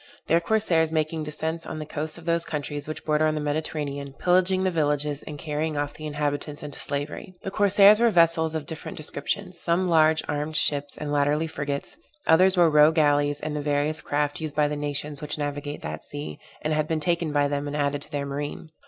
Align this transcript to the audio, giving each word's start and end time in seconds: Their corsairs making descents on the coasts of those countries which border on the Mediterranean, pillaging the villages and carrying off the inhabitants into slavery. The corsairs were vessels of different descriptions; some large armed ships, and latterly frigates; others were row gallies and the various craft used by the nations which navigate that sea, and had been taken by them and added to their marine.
Their 0.25 0.39
corsairs 0.39 0.91
making 0.91 1.25
descents 1.25 1.63
on 1.63 1.77
the 1.77 1.85
coasts 1.85 2.17
of 2.17 2.25
those 2.25 2.43
countries 2.43 2.87
which 2.87 3.05
border 3.05 3.27
on 3.27 3.35
the 3.35 3.39
Mediterranean, 3.39 4.15
pillaging 4.17 4.63
the 4.63 4.71
villages 4.71 5.21
and 5.27 5.37
carrying 5.37 5.77
off 5.77 5.93
the 5.93 6.07
inhabitants 6.07 6.63
into 6.63 6.79
slavery. 6.79 7.35
The 7.43 7.51
corsairs 7.51 7.99
were 7.99 8.09
vessels 8.09 8.55
of 8.55 8.65
different 8.65 8.97
descriptions; 8.97 9.59
some 9.61 9.85
large 9.87 10.23
armed 10.27 10.57
ships, 10.57 10.97
and 10.97 11.11
latterly 11.11 11.45
frigates; 11.45 11.97
others 12.25 12.57
were 12.57 12.67
row 12.67 12.91
gallies 12.91 13.41
and 13.41 13.55
the 13.55 13.61
various 13.61 14.01
craft 14.01 14.41
used 14.41 14.55
by 14.55 14.67
the 14.67 14.75
nations 14.75 15.21
which 15.21 15.37
navigate 15.37 15.83
that 15.83 16.03
sea, 16.03 16.39
and 16.63 16.73
had 16.73 16.87
been 16.87 16.99
taken 16.99 17.31
by 17.31 17.47
them 17.47 17.67
and 17.67 17.77
added 17.77 18.01
to 18.01 18.11
their 18.11 18.25
marine. 18.25 18.71